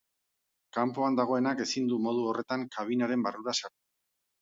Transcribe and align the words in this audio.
Kanpoan 0.77 1.19
dagoenak 1.19 1.63
ezin 1.67 1.93
du 1.93 2.01
modu 2.09 2.27
horretan 2.33 2.67
kabinaren 2.79 3.31
barrura 3.31 3.59
sartu. 3.63 3.79